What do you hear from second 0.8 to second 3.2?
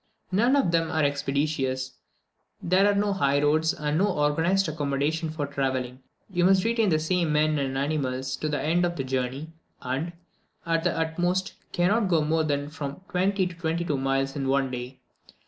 are expeditious; there are no